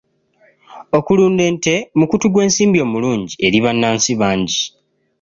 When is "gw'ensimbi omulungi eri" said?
2.33-3.59